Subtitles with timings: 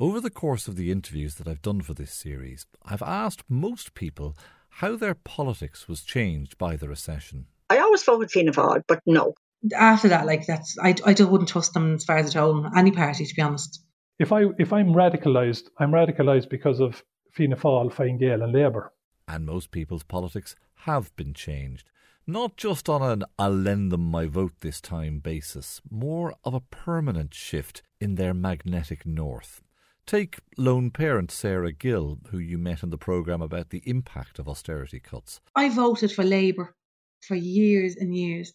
[0.00, 3.94] Over the course of the interviews that I've done for this series, I've asked most
[3.94, 4.36] people
[4.68, 7.46] how their politics was changed by the recession.
[7.68, 9.34] I always voted Fianna Fáil, but no.
[9.74, 12.70] After that, like that's I, I just wouldn't trust them as far as at home,
[12.76, 13.82] any party to be honest.
[14.20, 17.02] If I if I'm radicalised, I'm radicalised because of
[17.32, 18.92] Fianna Fáil, Fine Gael and Labour.
[19.26, 20.54] And most people's politics
[20.84, 21.90] have been changed.
[22.24, 26.60] Not just on an I'll lend them my vote this time basis, more of a
[26.60, 29.60] permanent shift in their magnetic north.
[30.08, 34.48] Take lone parent Sarah Gill, who you met in the programme about the impact of
[34.48, 35.38] austerity cuts.
[35.54, 36.74] I voted for Labour
[37.20, 38.54] for years and years,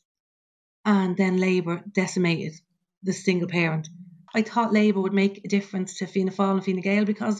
[0.83, 2.53] and then Labour decimated
[3.03, 3.87] the single parent.
[4.33, 7.39] I thought Labour would make a difference to Fianna Fáil and Fine Gael because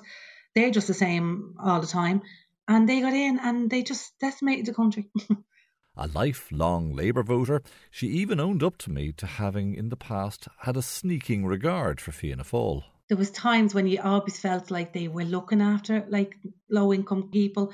[0.53, 2.21] they're just the same all the time.
[2.67, 5.09] And they got in and they just decimated the country.
[5.97, 10.47] a lifelong Labour voter, she even owned up to me to having in the past
[10.59, 14.91] had a sneaking regard for Fianna Fáil there was times when you always felt like
[14.91, 16.35] they were looking after like
[16.67, 17.71] low income people,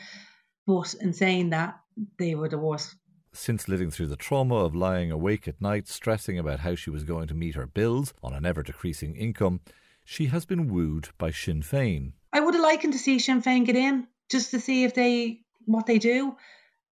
[0.68, 1.80] but in saying that,
[2.18, 2.96] they were the worst.
[3.32, 7.06] Since living through the trauma of lying awake at night, stressing about how she was
[7.06, 9.62] going to meet her bills on an ever decreasing income,
[10.04, 12.12] she has been wooed by Sinn Féin.
[12.34, 15.40] I would have liked to see Sinn Féin get in just to see if they
[15.64, 16.36] what they do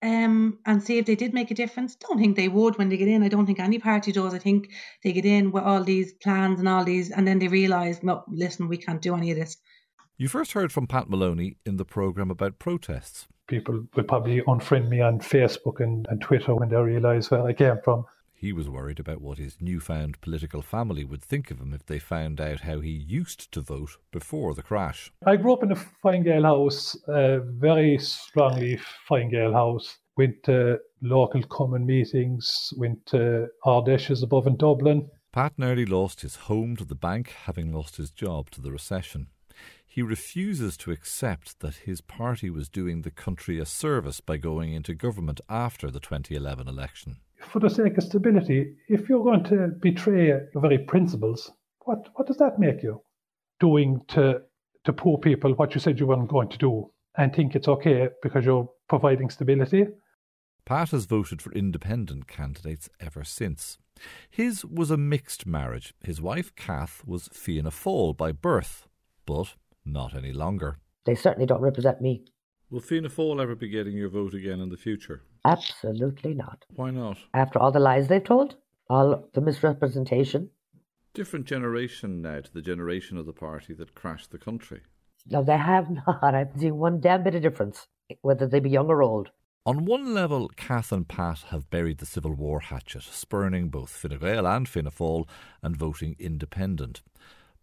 [0.01, 1.95] um, and see if they did make a difference.
[1.95, 3.23] Don't think they would when they get in.
[3.23, 4.33] I don't think any party does.
[4.33, 4.69] I think
[5.03, 8.23] they get in with all these plans and all these, and then they realise, no,
[8.27, 9.57] listen, we can't do any of this.
[10.17, 13.27] You first heard from Pat Maloney in the programme about protests.
[13.47, 17.53] People will probably unfriend me on Facebook and, and Twitter when they realise where I
[17.53, 18.05] came from.
[18.39, 21.97] He was worried about what his newfound political family would think of him if they
[21.97, 25.11] found out how he used to vote before the crash.
[25.25, 29.97] I grew up in a Fine Gael house, a very strongly Fine Gael house.
[30.17, 35.09] Went to local cumann meetings, went to Ard Fheises above in Dublin.
[35.31, 39.29] Pat nearly lost his home to the bank, having lost his job to the recession.
[39.83, 44.73] He refuses to accept that his party was doing the country a service by going
[44.73, 49.69] into government after the 2011 election for the sake of stability, if you're going to
[49.79, 53.01] betray your very principles, what, what does that make you?
[53.59, 54.41] Doing to,
[54.83, 58.09] to poor people what you said you weren't going to do and think it's okay
[58.21, 59.85] because you're providing stability?
[60.65, 63.77] Pat has voted for independent candidates ever since.
[64.29, 65.93] His was a mixed marriage.
[66.03, 68.87] His wife, Kath, was Fianna Fáil by birth,
[69.25, 69.55] but
[69.85, 70.77] not any longer.
[71.05, 72.25] They certainly don't represent me.
[72.69, 75.21] Will Fianna Fáil ever be getting your vote again in the future?
[75.47, 76.65] Absolutely not.
[76.75, 77.17] Why not?
[77.33, 78.55] After all the lies they've told,
[78.89, 80.49] all the misrepresentation.
[81.13, 84.81] Different generation now to the generation of the party that crashed the country.
[85.25, 86.35] No, they have not.
[86.35, 87.87] I haven't seen one damn bit of difference,
[88.21, 89.31] whether they be young or old.
[89.65, 94.19] On one level, Kath and Pat have buried the Civil War hatchet, spurning both Fine
[94.19, 95.27] Gael and Fianna Fáil
[95.61, 97.01] and voting independent.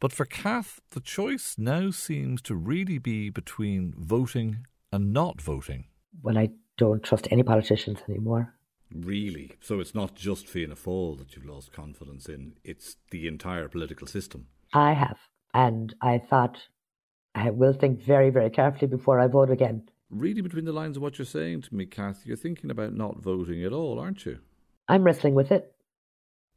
[0.00, 5.86] But for Kath, the choice now seems to really be between voting and not voting.
[6.22, 8.54] Well, I don't trust any politicians anymore.
[8.92, 9.52] Really?
[9.60, 14.06] So it's not just Fianna Fáil that you've lost confidence in, it's the entire political
[14.06, 14.46] system?
[14.72, 15.18] I have.
[15.52, 16.58] And I thought
[17.34, 19.88] I will think very, very carefully before I vote again.
[20.10, 23.20] Reading between the lines of what you're saying to me, Kath, you're thinking about not
[23.20, 24.38] voting at all, aren't you?
[24.88, 25.73] I'm wrestling with it.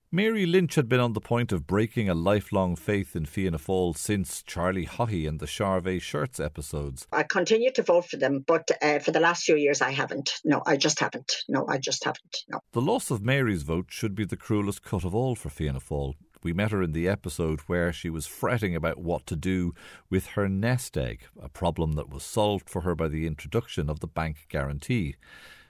[0.09, 3.97] Mary Lynch had been on the point of breaking a lifelong faith in Fianna Fáil
[3.97, 7.06] since Charlie Haughey and the Charvet Shirts episodes.
[7.12, 10.40] I continue to vote for them, but uh, for the last few years I haven't.
[10.45, 11.44] No, I just haven't.
[11.50, 12.38] No, I just haven't.
[12.47, 12.62] No.
[12.72, 16.13] The loss of Mary's vote should be the cruelest cut of all for Fianna Fáil.
[16.41, 19.74] We met her in the episode where she was fretting about what to do
[20.09, 24.00] with her nest egg, a problem that was solved for her by the introduction of
[24.00, 25.16] the bank guarantee.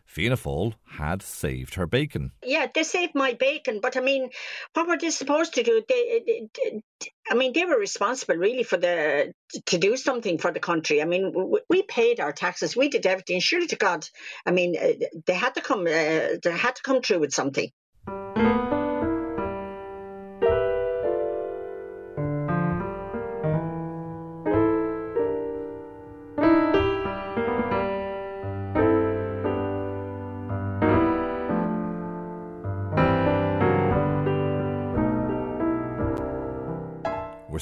[0.08, 2.32] Fianna Fáil had saved her bacon.
[2.44, 4.30] Yeah, they saved my bacon, but I mean,
[4.74, 5.84] what were they supposed to do?
[5.88, 6.82] They, they,
[7.30, 9.34] I mean, they were responsible really for the
[9.66, 11.02] to do something for the country.
[11.02, 11.34] I mean,
[11.70, 13.42] we paid our taxes, we did everything.
[13.42, 14.08] Surely to God,
[14.46, 14.94] I mean, uh,
[15.26, 17.70] they had to come, uh, they had to come through with something.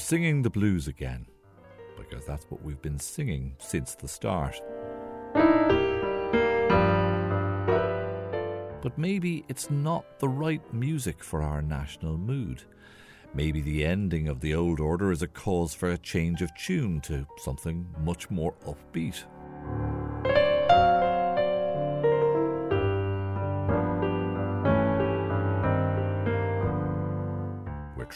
[0.06, 1.26] Singing the blues again,
[1.96, 4.62] because that's what we've been singing since the start.
[8.82, 12.62] But maybe it's not the right music for our national mood.
[13.34, 17.00] Maybe the ending of the old order is a cause for a change of tune
[17.00, 19.24] to something much more upbeat.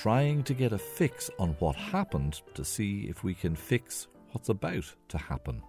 [0.02, 4.48] Trying to get a fix on what happened to see if we can fix what's
[4.48, 5.62] about to happen.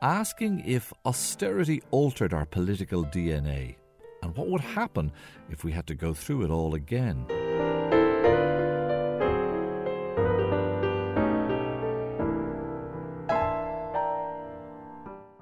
[0.00, 3.76] Asking if austerity altered our political DNA
[4.22, 5.12] and what would happen
[5.50, 7.26] if we had to go through it all again.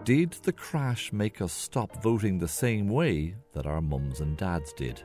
[0.02, 4.72] Did the crash make us stop voting the same way that our mums and dads
[4.72, 5.00] did?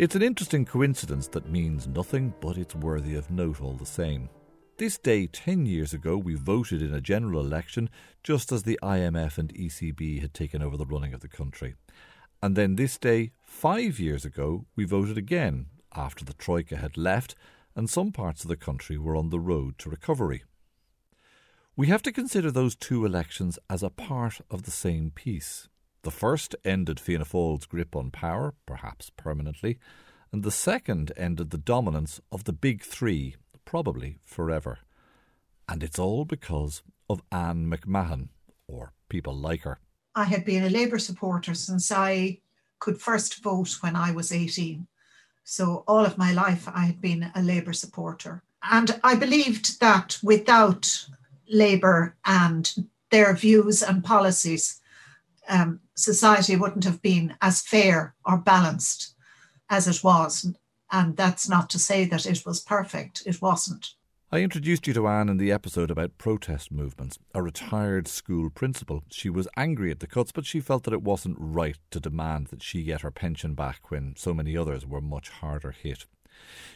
[0.00, 4.30] It's an interesting coincidence that means nothing, but it's worthy of note all the same.
[4.78, 7.90] This day, 10 years ago, we voted in a general election
[8.24, 11.74] just as the IMF and ECB had taken over the running of the country.
[12.42, 17.34] And then this day, five years ago, we voted again after the Troika had left
[17.76, 20.44] and some parts of the country were on the road to recovery.
[21.76, 25.68] We have to consider those two elections as a part of the same piece.
[26.02, 29.78] The first ended Fianna Fáil's grip on power, perhaps permanently,
[30.32, 33.36] and the second ended the dominance of the big three,
[33.66, 34.78] probably forever.
[35.68, 38.28] And it's all because of Anne McMahon,
[38.66, 39.78] or people like her.
[40.14, 42.40] I had been a Labour supporter since I
[42.78, 44.86] could first vote when I was 18.
[45.44, 48.42] So all of my life I had been a Labour supporter.
[48.62, 51.06] And I believed that without
[51.48, 54.80] Labour and their views and policies,
[55.48, 59.14] um, society wouldn't have been as fair or balanced
[59.68, 60.52] as it was.
[60.90, 63.94] And that's not to say that it was perfect, it wasn't.
[64.32, 67.18] I introduced you to Anne in the episode about protest movements.
[67.34, 69.02] A retired school principal.
[69.10, 72.46] She was angry at the cuts, but she felt that it wasn't right to demand
[72.48, 76.06] that she get her pension back when so many others were much harder hit.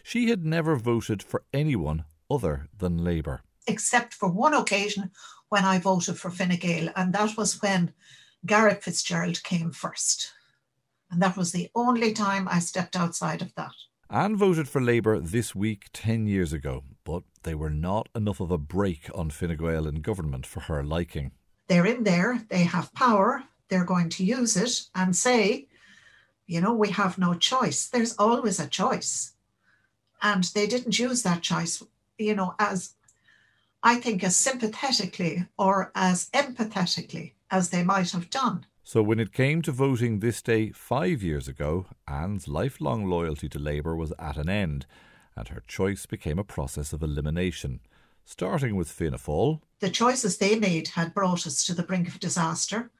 [0.03, 3.43] She had never voted for anyone other than Labour.
[3.69, 5.13] Except for one occasion
[5.49, 7.93] when I voted for Fine Gael, and that was when
[8.47, 10.33] Garret Fitzgerald came first.
[11.11, 13.73] And that was the only time I stepped outside of that.
[14.11, 18.51] Anne voted for Labour this week 10 years ago, but they were not enough of
[18.51, 21.33] a break on Fine Gael in government for her liking.
[21.69, 25.69] They're in there, they have power, they're going to use it and say,
[26.47, 27.89] you know, we have no choice.
[27.89, 29.33] There's always a choice.
[30.23, 31.83] And they didn't use that choice,
[32.19, 32.95] you know, as
[33.87, 38.65] I think as sympathetically or as empathetically as they might have done.
[38.83, 43.59] So, when it came to voting this day five years ago, Anne's lifelong loyalty to
[43.59, 44.87] Labour was at an end,
[45.37, 47.81] and her choice became a process of elimination,
[48.25, 49.61] starting with Fianna Fáil.
[49.81, 52.91] The choices they made had brought us to the brink of disaster.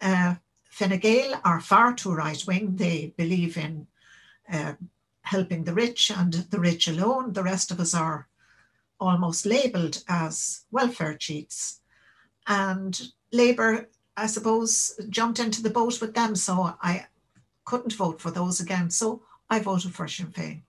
[0.00, 0.36] Uh,
[0.70, 2.76] Fine Gael are far too right wing.
[2.76, 3.86] They believe in
[4.52, 4.74] uh,
[5.22, 7.32] helping the rich and the rich alone.
[7.32, 8.28] The rest of us are
[9.00, 11.80] almost labelled as welfare cheats.
[12.46, 13.00] And
[13.32, 17.06] Labour, I suppose, jumped into the boat with them, so I
[17.64, 18.90] couldn't vote for those again.
[18.90, 20.62] So I voted for Sinn Féin.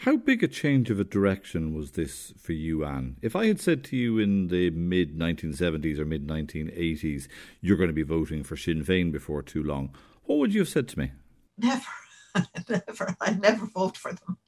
[0.00, 3.16] How big a change of a direction was this for you, Anne?
[3.22, 7.28] If I had said to you in the mid 1970s or mid 1980s,
[7.62, 9.94] you're going to be voting for Sinn Féin before too long,
[10.24, 11.12] what would you have said to me?
[11.56, 11.86] Never,
[12.68, 13.16] never.
[13.20, 14.38] I'd never vote for them.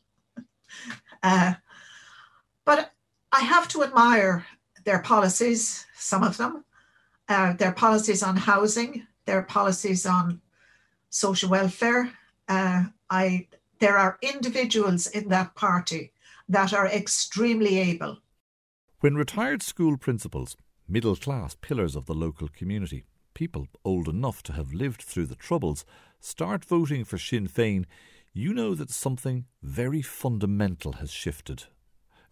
[1.21, 1.55] Uh,
[2.65, 2.93] but
[3.33, 4.47] I have to admire
[4.85, 6.65] their policies, some of them,
[7.29, 10.41] uh, their policies on housing, their policies on
[11.11, 12.11] social welfare.
[12.49, 13.47] Uh, I
[13.81, 16.13] there are individuals in that party
[16.49, 18.19] that are extremely able.
[19.01, 20.57] When retired school principals,
[20.89, 25.37] middle class pillars of the local community, people old enough to have lived through the
[25.37, 25.85] Troubles,
[26.19, 27.85] start voting for Sinn Féin,
[28.33, 31.65] you know that something very fundamental has shifted.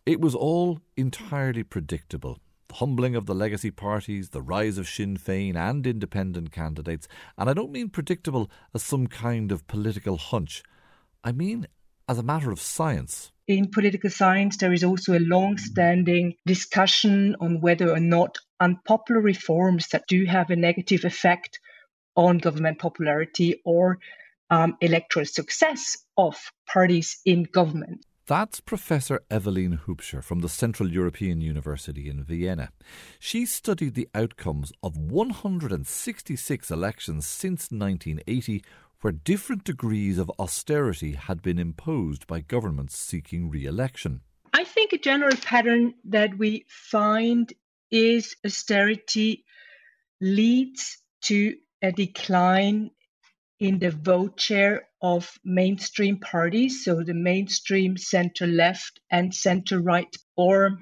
[0.06, 5.16] It was all entirely predictable the humbling of the legacy parties, the rise of Sinn
[5.16, 10.62] Féin and independent candidates, and I don't mean predictable as some kind of political hunch.
[11.24, 11.66] I mean
[12.08, 13.32] as a matter of science.
[13.48, 19.20] In political science, there is also a long standing discussion on whether or not unpopular
[19.20, 21.58] reforms that do have a negative effect
[22.14, 23.98] on government popularity or
[24.50, 31.40] um, electoral success of parties in government that's Professor Evelyne Hübscher from the Central European
[31.40, 32.70] University in Vienna.
[33.20, 38.64] She studied the outcomes of 166 elections since 1980
[39.00, 44.22] where different degrees of austerity had been imposed by governments seeking re election.
[44.52, 47.52] I think a general pattern that we find
[47.92, 49.44] is austerity
[50.20, 52.90] leads to a decline
[53.60, 60.14] in the vote share of mainstream parties, so the mainstream center left and center right,
[60.36, 60.78] or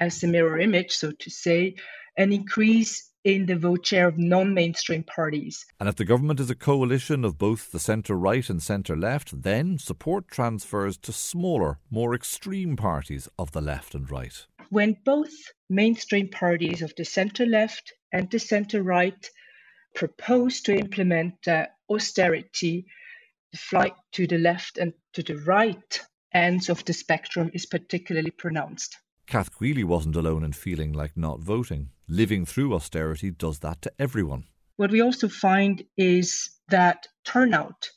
[0.00, 1.74] as a mirror image, so to say,
[2.16, 5.64] an increase in the vote share of non mainstream parties.
[5.78, 9.42] And if the government is a coalition of both the centre right and centre left,
[9.42, 14.46] then support transfers to smaller, more extreme parties of the left and right.
[14.70, 15.32] When both
[15.70, 19.30] mainstream parties of the centre left and the centre right
[19.94, 22.86] propose to implement uh, austerity,
[23.52, 26.00] the flight to the left and to the right
[26.34, 28.96] ends of the spectrum is particularly pronounced.
[29.26, 31.90] Kath Queally wasn't alone in feeling like not voting.
[32.08, 34.44] Living through austerity does that to everyone.
[34.76, 37.90] What we also find is that turnout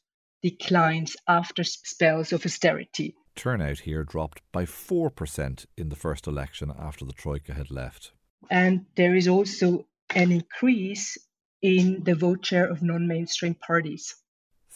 [0.43, 3.15] declines after spells of austerity.
[3.35, 8.11] Turnout here dropped by 4% in the first election after the Troika had left.
[8.49, 11.17] And there is also an increase
[11.61, 14.15] in the vote share of non mainstream parties.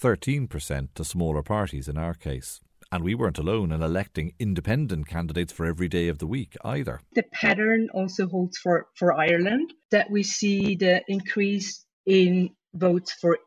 [0.01, 2.62] 13% to smaller parties in our case.
[2.91, 7.01] And we weren't alone in electing independent candidates for every day of the week either.
[7.13, 13.38] The pattern also holds for, for Ireland that we see the increase in votes for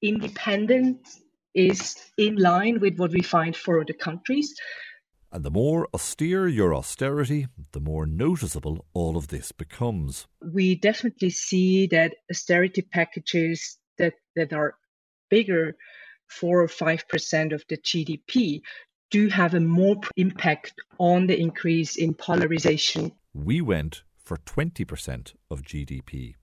[0.00, 1.06] independent
[1.54, 4.54] is in line with what we find for other countries.
[5.30, 10.26] And the more austere your austerity, the more noticeable all of this becomes.
[10.40, 14.74] We definitely see that austerity packages that, that are
[15.30, 15.76] bigger
[16.26, 18.60] four or five percent of the GDP
[19.10, 23.12] do have a more impact on the increase in polarization.
[23.32, 26.34] We went for 20% of GDP.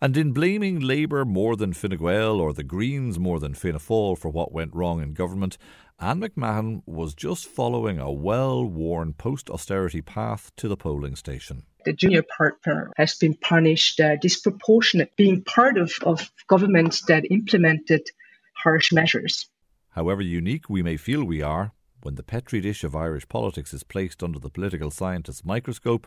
[0.00, 4.16] And in blaming Labour more than Fine Gael or the Greens more than Fianna Fáil
[4.16, 5.58] for what went wrong in government,
[6.00, 11.64] Anne McMahon was just following a well worn post austerity path to the polling station.
[11.84, 18.08] The junior partner has been punished uh, disproportionate, being part of, of governments that implemented
[18.54, 19.48] harsh measures.
[19.90, 21.72] However unique we may feel we are,
[22.02, 26.06] when the petri dish of Irish politics is placed under the political scientist's microscope,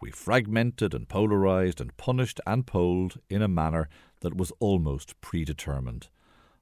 [0.00, 3.88] we fragmented and polarised and punished and polled in a manner
[4.20, 6.08] that was almost predetermined.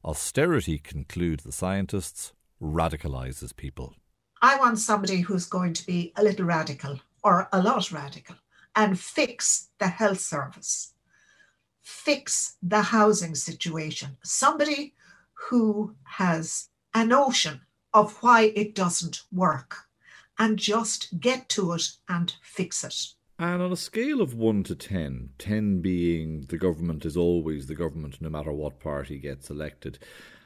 [0.05, 3.95] Austerity, conclude the scientists, radicalises people.
[4.41, 8.37] I want somebody who's going to be a little radical or a lot radical
[8.75, 10.93] and fix the health service,
[11.83, 14.17] fix the housing situation.
[14.23, 14.95] Somebody
[15.35, 17.63] who has a notion
[17.93, 19.87] of why it doesn't work
[20.39, 23.16] and just get to it and fix it.
[23.39, 27.75] And on a scale of 1 to 10, 10 being the government is always the
[27.75, 29.99] government no matter what party gets elected,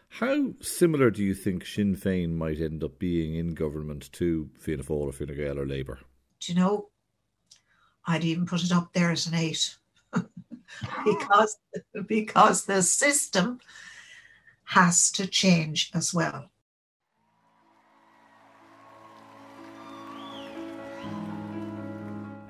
[0.09, 4.83] how similar do you think Sinn Féin might end up being in government to Fianna
[4.83, 6.01] Fáil or Fine Gael or Labour?
[6.41, 6.89] Do you know,
[8.07, 9.77] I'd even put it up there as an 8
[11.05, 11.59] because,
[12.09, 13.61] because the system
[14.65, 16.50] has to change as well.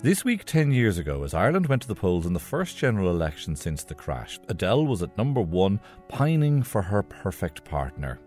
[0.02, 3.11] This week, 10 years ago, as Ireland went to the polls in the first general
[3.11, 5.78] election since the crash, Adele was at number one,
[6.09, 8.19] pining for her perfect partner.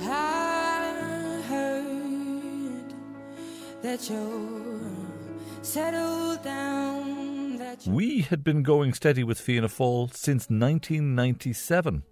[0.00, 2.94] I heard
[3.80, 4.80] that you're
[5.62, 7.60] settled down.
[7.86, 12.02] We had been going steady with Fianna Fáil since 1997.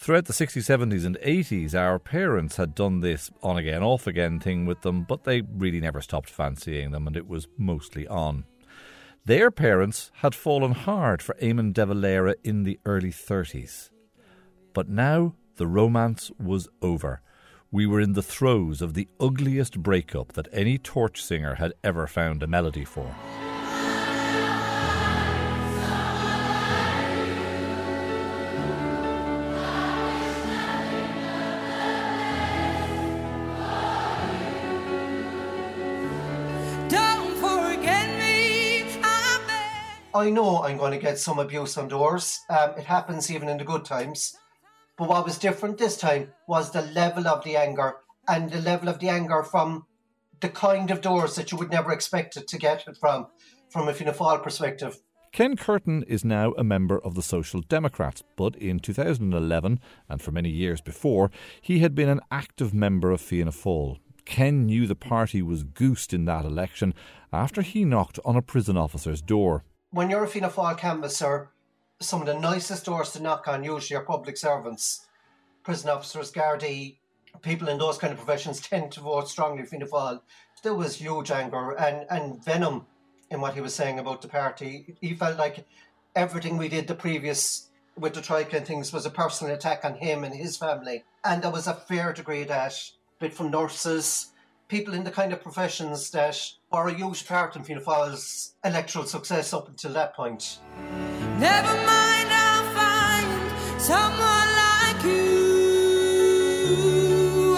[0.00, 4.40] Throughout the 60s, 70s, and 80s, our parents had done this on again, off again
[4.40, 8.46] thing with them, but they really never stopped fancying them, and it was mostly on.
[9.26, 13.90] Their parents had fallen hard for Eamon de Valera in the early 30s.
[14.72, 17.20] But now the romance was over.
[17.70, 22.06] We were in the throes of the ugliest breakup that any torch singer had ever
[22.06, 23.14] found a melody for.
[40.12, 42.40] I know I'm going to get some abuse on doors.
[42.48, 44.36] Um, it happens even in the good times.
[44.98, 47.94] But what was different this time was the level of the anger
[48.26, 49.86] and the level of the anger from
[50.40, 53.28] the kind of doors that you would never expect it to get it from,
[53.68, 54.98] from a Fianna Fáil perspective.
[55.32, 60.32] Ken Curtin is now a member of the Social Democrats, but in 2011, and for
[60.32, 63.98] many years before, he had been an active member of Fianna Fáil.
[64.24, 66.94] Ken knew the party was goosed in that election
[67.32, 71.48] after he knocked on a prison officer's door when you're a Fianna Fáil canvasser,
[72.00, 75.06] some of the nicest doors to knock on usually are public servants,
[75.62, 76.96] prison officers, Gardaí,
[77.42, 80.20] people in those kind of professions tend to vote strongly Fianna Fáil.
[80.62, 82.86] There was huge anger and, and venom
[83.30, 84.96] in what he was saying about the party.
[85.00, 85.66] He felt like
[86.14, 89.94] everything we did the previous with the Troika and things was a personal attack on
[89.94, 91.04] him and his family.
[91.24, 92.74] And there was a fair degree that,
[93.18, 94.32] bit from nurses,
[94.70, 96.40] people in the kind of professions that
[96.72, 100.60] were a huge part in Fianna Fáil's electoral success up until that point.
[101.38, 103.26] Never mind, I'll find
[103.80, 106.36] someone like you.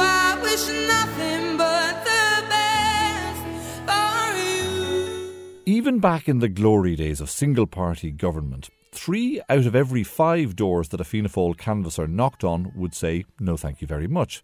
[0.01, 3.45] I wish nothing but the best
[3.87, 5.63] for you.
[5.67, 10.57] Even back in the glory days of single party government, three out of every five
[10.57, 14.43] doors that a Fianna Fáil canvasser knocked on would say, no thank you very much.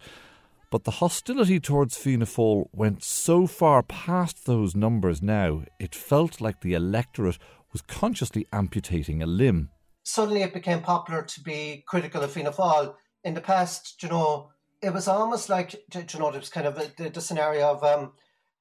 [0.71, 6.41] But the hostility towards Fianna Fáil went so far past those numbers now, it felt
[6.41, 7.39] like the electorate
[7.73, 9.71] was consciously amputating a limb.
[10.03, 12.95] Suddenly it became popular to be critical of Fianna Fáil.
[13.25, 14.51] In the past, you know,
[14.83, 18.13] it was almost like, you know, it was kind of the, the scenario of um,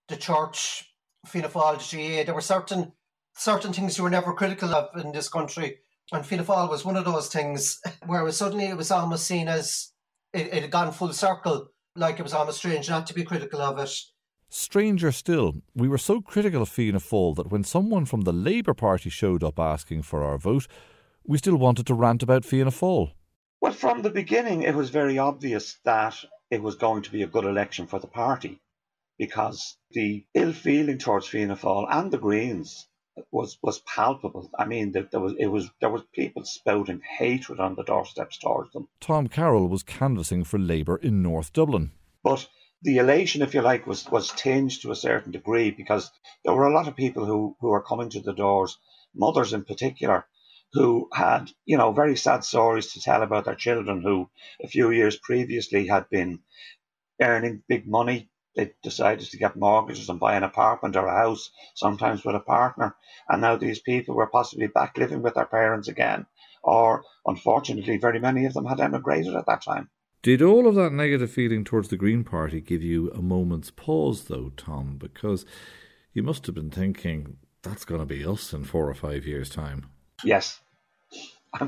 [0.07, 0.93] the church,
[1.25, 2.23] Fianna Fáil, the GAA.
[2.23, 2.93] There were certain
[3.37, 5.77] certain things you were never critical of in this country.
[6.11, 9.91] And Fianna Fáil was one of those things where suddenly it was almost seen as
[10.33, 13.61] it, it had gone full circle, like it was almost strange not to be critical
[13.61, 13.91] of it.
[14.49, 18.73] Stranger still, we were so critical of Fianna Fáil that when someone from the Labour
[18.73, 20.67] Party showed up asking for our vote,
[21.25, 23.11] we still wanted to rant about Fianna Fáil.
[23.59, 26.15] Well, from the beginning, it was very obvious that
[26.49, 28.61] it was going to be a good election for the party
[29.17, 32.87] because the ill feeling towards Fianna Fáil and the Greens
[33.31, 34.49] was was palpable.
[34.57, 38.37] I mean, there, there was it was there was people spouting hatred on the doorsteps
[38.37, 38.87] towards them.
[38.99, 41.91] Tom Carroll was canvassing for Labour in North Dublin,
[42.23, 42.47] but
[42.81, 46.11] the elation, if you like, was was tinged to a certain degree because
[46.43, 48.77] there were a lot of people who who were coming to the doors,
[49.15, 50.27] mothers in particular,
[50.73, 54.29] who had you know very sad stories to tell about their children who
[54.61, 56.39] a few years previously had been
[57.21, 61.51] earning big money they decided to get mortgages and buy an apartment or a house,
[61.75, 62.95] sometimes with a partner.
[63.29, 66.25] And now these people were possibly back living with their parents again.
[66.63, 69.89] Or, unfortunately, very many of them had emigrated at that time.
[70.23, 74.23] Did all of that negative feeling towards the Green Party give you a moment's pause,
[74.23, 74.97] though, Tom?
[74.97, 75.45] Because
[76.11, 79.51] you must have been thinking, that's going to be us in four or five years'
[79.51, 79.85] time.
[80.23, 80.59] Yes.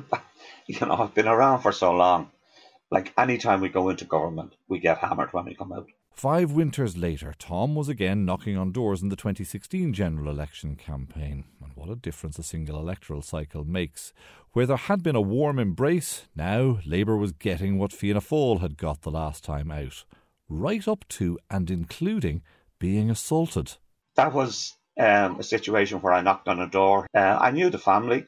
[0.65, 2.31] you know, I've been around for so long.
[2.89, 5.87] Like any time we go into government, we get hammered when we come out.
[6.19, 11.45] Five winters later, Tom was again knocking on doors in the 2016 general election campaign.
[11.63, 14.11] And what a difference a single electoral cycle makes.
[14.51, 18.75] Where there had been a warm embrace, now Labour was getting what Fianna Fáil had
[18.75, 20.03] got the last time out.
[20.49, 22.41] Right up to and including
[22.79, 23.75] being assaulted.
[24.17, 27.07] That was um, a situation where I knocked on a door.
[27.15, 28.25] Uh, I knew the family.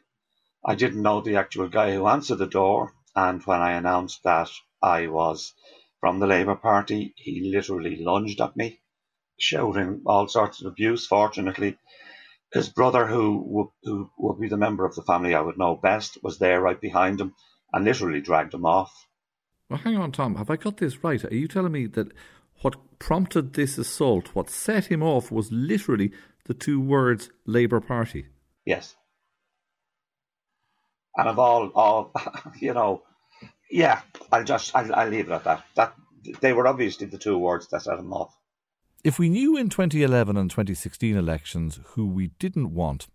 [0.63, 2.93] I didn't know the actual guy who answered the door.
[3.17, 4.49] And when I announced that
[4.81, 5.53] I was
[6.01, 7.13] from the Labour Party.
[7.15, 8.81] He literally lunged at me,
[9.39, 11.07] shouting all sorts of abuse.
[11.07, 11.77] Fortunately,
[12.51, 15.75] his brother, who would, who would be the member of the family I would know
[15.75, 17.33] best, was there right behind him
[17.71, 19.07] and literally dragged him off.
[19.69, 20.35] Well, hang on, Tom.
[20.35, 21.23] Have I got this right?
[21.23, 22.11] Are you telling me that
[22.61, 26.11] what prompted this assault, what set him off, was literally
[26.45, 28.25] the two words Labour Party?
[28.65, 28.95] Yes.
[31.15, 32.11] And of all, all
[32.59, 33.03] you know,
[33.71, 35.63] yeah, I'll just I'll, I'll leave it at that.
[35.75, 35.93] That
[36.41, 38.37] they were obviously the two words that set him off.
[39.03, 43.07] If we knew in 2011 and 2016 elections who we didn't want,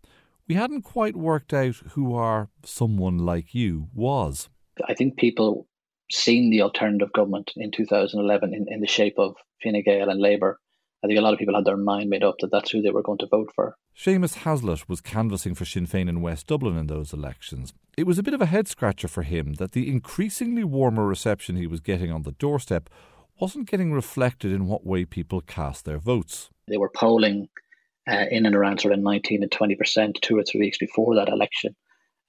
[0.49, 4.49] we hadn't quite worked out who our someone like you was.
[4.89, 5.69] I think people
[6.11, 10.61] seen the alternative government in 2011 in, in the shape of Fine Gael and Labour
[11.05, 12.91] I think a lot of people had their mind made up that that's who they
[12.91, 13.77] were going to vote for.
[13.97, 17.73] Seamus Haslett was canvassing for Sinn Féin in West Dublin in those elections.
[17.97, 21.57] It was a bit of a head scratcher for him that the increasingly warmer reception
[21.57, 22.91] he was getting on the doorstep
[23.39, 26.51] wasn't getting reflected in what way people cast their votes.
[26.69, 27.49] They were polling
[28.11, 31.15] uh, in and around sort of 19 and 20 percent two or three weeks before
[31.17, 31.77] that election.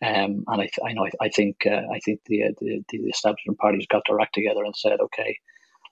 [0.03, 2.97] Um, and I, I know I, I think uh, I think the, uh, the the
[3.09, 5.37] establishment parties got their act together and said, okay,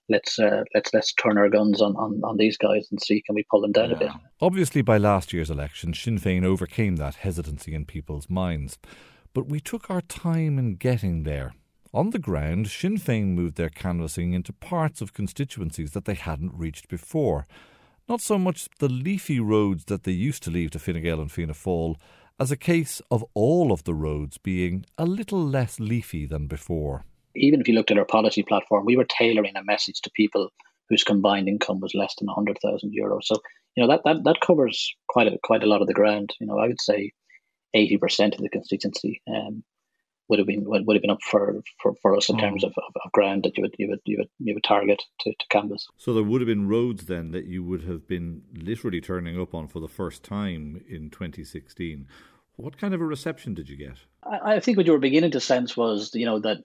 [0.09, 3.35] let's uh, let's let's turn our guns on, on, on these guys and see can
[3.35, 3.95] we pull them down yeah.
[3.95, 4.11] a bit.
[4.41, 8.77] Obviously, by last year's election, Sinn Féin overcame that hesitancy in people's minds,
[9.33, 11.53] but we took our time in getting there.
[11.93, 16.53] On the ground, Sinn Féin moved their canvassing into parts of constituencies that they hadn't
[16.53, 17.47] reached before.
[18.09, 21.31] Not so much the leafy roads that they used to leave to Fine Gael and
[21.31, 21.95] Fianna Fáil,
[22.37, 27.05] as a case of all of the roads being a little less leafy than before
[27.35, 30.51] even if you looked at our policy platform, we were tailoring a message to people
[30.89, 33.23] whose combined income was less than 100,000 euros.
[33.23, 33.37] So,
[33.75, 36.33] you know, that, that, that covers quite a, quite a lot of the ground.
[36.39, 37.11] You know, I would say
[37.75, 39.63] 80% of the constituency um,
[40.27, 42.71] would have been would, would have been up for, for, for us in terms of,
[42.77, 45.45] of, of, ground that you would you would you would you would target to, to
[45.49, 45.87] canvas.
[45.97, 49.53] So there would have been roads then that you would have been literally turning up
[49.53, 52.07] on for the first time in 2016.
[52.55, 53.97] What kind of a reception did you get?
[54.23, 56.63] I, I think what you were beginning to sense was, you know, that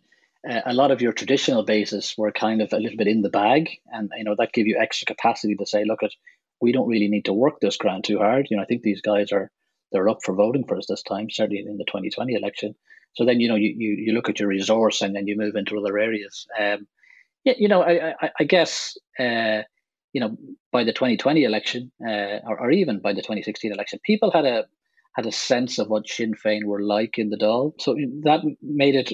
[0.49, 3.31] uh, a lot of your traditional bases were kind of a little bit in the
[3.31, 6.13] bag, and you know that gave you extra capacity to say, look, at
[6.61, 8.47] we don't really need to work this grant too hard.
[8.51, 9.51] You know, I think these guys are
[9.93, 12.75] they're up for voting for us this time, certainly in the 2020 election.
[13.15, 15.57] So then, you know, you, you, you look at your resource and then you move
[15.57, 16.47] into other areas.
[16.59, 16.87] Um,
[17.45, 19.63] yeah, you know, I, I, I guess, uh,
[20.13, 20.37] you know,
[20.71, 24.67] by the 2020 election, uh, or, or even by the 2016 election, people had a
[25.17, 27.73] had a sense of what Sinn Féin were like in the Dáil.
[27.81, 29.13] So that made it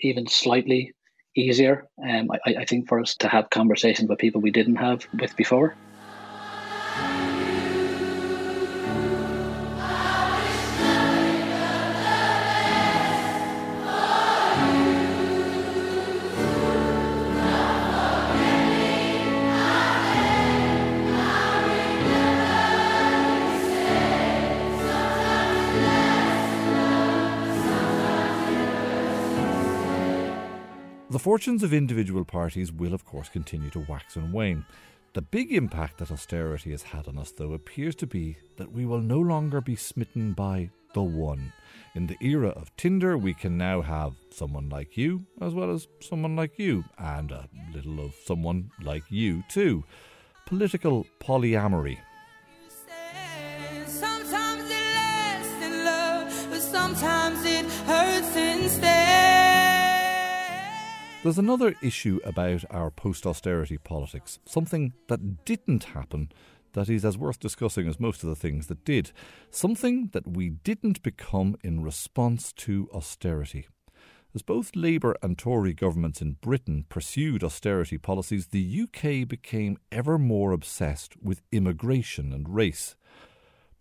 [0.00, 0.92] even slightly
[1.36, 5.06] easier, um, I, I think, for us to have conversations with people we didn't have
[5.20, 5.76] with before.
[31.18, 34.64] The fortunes of individual parties will, of course, continue to wax and wane.
[35.14, 38.86] The big impact that austerity has had on us, though, appears to be that we
[38.86, 41.52] will no longer be smitten by the one.
[41.96, 45.88] In the era of Tinder, we can now have someone like you as well as
[45.98, 49.82] someone like you, and a little of someone like you, too.
[50.46, 51.98] Political polyamory.
[56.60, 58.97] Sometimes it hurts instead.
[61.28, 66.32] There's another issue about our post austerity politics, something that didn't happen
[66.72, 69.12] that is as worth discussing as most of the things that did,
[69.50, 73.66] something that we didn't become in response to austerity.
[74.34, 80.16] As both Labour and Tory governments in Britain pursued austerity policies, the UK became ever
[80.16, 82.96] more obsessed with immigration and race.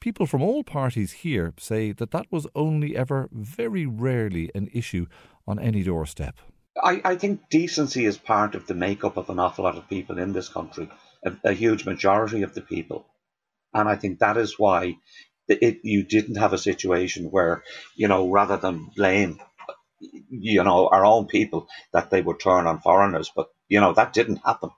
[0.02, 5.06] People from all parties here say that that was only ever very rarely an issue
[5.48, 6.36] on any doorstep.
[6.84, 10.18] I, I think decency is part of the makeup of an awful lot of people
[10.18, 10.90] in this country,
[11.26, 13.06] a, a huge majority of the people.
[13.74, 14.98] And I think that is why
[15.48, 17.64] it, you didn't have a situation where,
[17.96, 19.40] you know, rather than blame,
[20.30, 23.32] you know, our own people, that they would turn on foreigners.
[23.36, 24.70] But, you know, that didn't happen.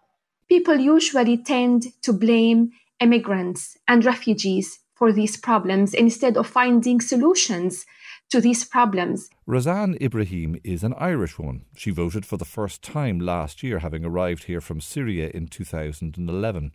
[0.47, 7.85] People usually tend to blame immigrants and refugees for these problems instead of finding solutions
[8.29, 9.29] to these problems.
[9.47, 11.65] Razan Ibrahim is an Irish woman.
[11.75, 16.71] She voted for the first time last year, having arrived here from Syria in 2011.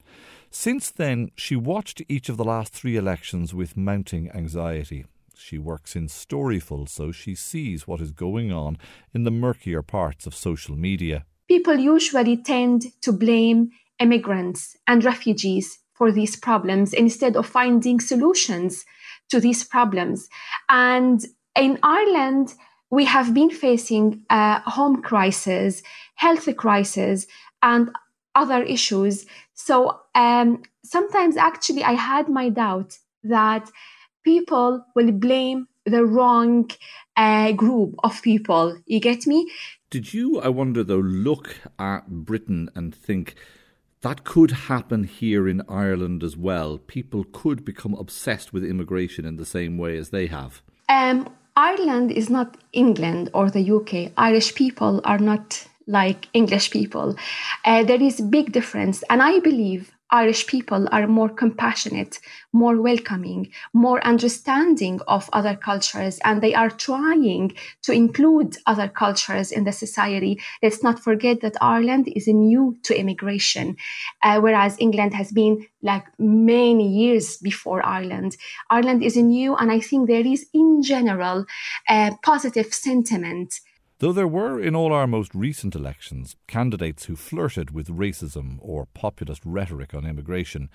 [0.50, 5.06] Since then, she watched each of the last three elections with mounting anxiety.
[5.36, 8.78] She works in Storyful, so she sees what is going on
[9.12, 11.24] in the murkier parts of social media.
[11.48, 18.84] People usually tend to blame immigrants and refugees for these problems instead of finding solutions
[19.30, 20.28] to these problems.
[20.68, 21.24] And
[21.56, 22.54] in Ireland,
[22.90, 25.82] we have been facing a home crisis,
[26.14, 27.26] health crisis,
[27.62, 27.90] and
[28.34, 29.26] other issues.
[29.54, 33.70] So um, sometimes, actually, I had my doubt that
[34.24, 36.70] people will blame the wrong
[37.16, 38.78] uh, group of people.
[38.86, 39.50] You get me?
[39.90, 43.34] Did you, I wonder though, look at Britain and think
[44.00, 46.78] that could happen here in Ireland as well?
[46.78, 50.62] People could become obsessed with immigration in the same way as they have.
[50.88, 54.12] Um, Ireland is not England or the UK.
[54.16, 57.14] Irish people are not like English people.
[57.64, 62.20] Uh, there is big difference, and I believe Irish people are more compassionate,
[62.52, 69.50] more welcoming, more understanding of other cultures, and they are trying to include other cultures
[69.50, 70.40] in the society.
[70.62, 73.76] Let's not forget that Ireland is new to immigration,
[74.22, 78.36] uh, whereas England has been like many years before Ireland.
[78.70, 81.46] Ireland is new, and I think there is, in general,
[81.88, 83.60] a positive sentiment
[84.00, 88.87] Though there were, in all our most recent elections, candidates who flirted with racism or
[88.87, 90.68] populist rhetoric on immigration,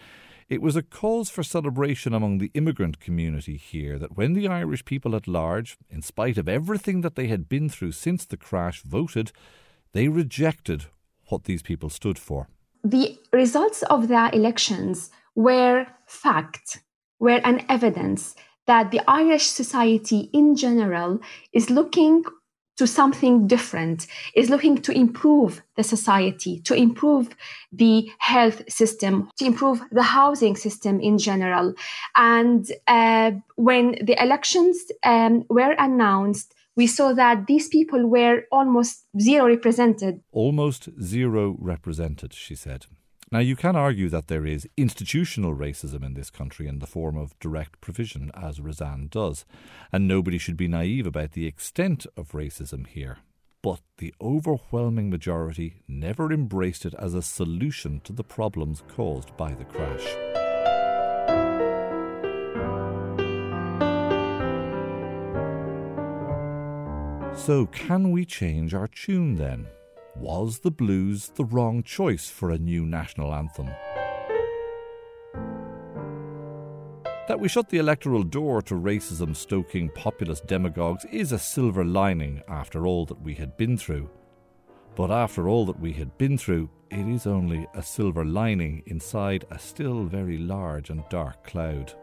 [0.47, 4.85] it was a cause for celebration among the immigrant community here that when the Irish
[4.85, 8.81] people at large, in spite of everything that they had been through since the crash,
[8.83, 9.31] voted,
[9.91, 10.85] they rejected
[11.27, 12.47] what these people stood for.
[12.83, 16.79] The results of the elections were fact,
[17.19, 21.19] were an evidence that the Irish society in general
[21.53, 22.23] is looking
[22.79, 27.27] to something different, is looking to improve the society, to improve
[27.73, 31.73] the health system, to improve the housing system in general.
[32.15, 39.03] And uh, when the elections um, were announced, we saw that these people were almost
[39.19, 40.21] zero represented.
[40.31, 42.85] Almost zero represented, she said.
[43.31, 47.15] Now, you can argue that there is institutional racism in this country in the form
[47.15, 49.45] of direct provision, as Razan does,
[49.91, 53.19] and nobody should be naive about the extent of racism here.
[53.61, 59.53] But the overwhelming majority never embraced it as a solution to the problems caused by
[59.53, 60.07] the crash.
[67.37, 69.67] So, can we change our tune then?
[70.19, 73.69] Was the blues the wrong choice for a new national anthem?
[77.29, 82.41] That we shut the electoral door to racism stoking populist demagogues is a silver lining
[82.49, 84.09] after all that we had been through.
[84.97, 89.45] But after all that we had been through, it is only a silver lining inside
[89.51, 91.93] a still very large and dark cloud.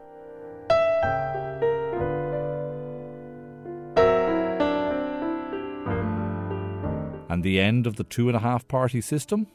[7.37, 9.45] And the end of the two and a half party system?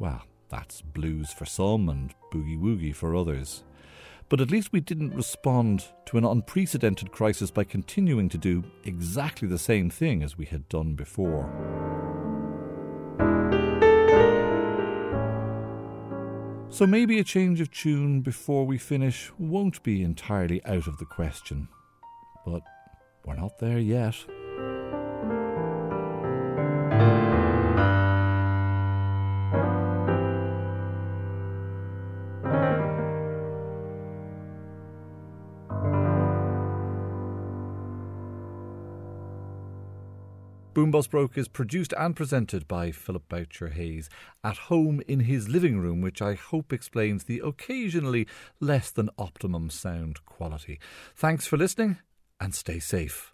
[0.00, 3.62] Well, that's blues for some and boogie woogie for others.
[4.28, 9.46] But at least we didn't respond to an unprecedented crisis by continuing to do exactly
[9.46, 11.48] the same thing as we had done before.
[16.70, 21.04] So maybe a change of tune before we finish won't be entirely out of the
[21.04, 21.68] question.
[22.44, 22.62] But
[23.24, 24.16] we're not there yet.
[40.82, 44.10] Boom Broke is produced and presented by Philip Boucher Hayes
[44.42, 48.26] at home in his living room, which I hope explains the occasionally
[48.58, 50.80] less than optimum sound quality.
[51.14, 51.98] Thanks for listening
[52.40, 53.31] and stay safe.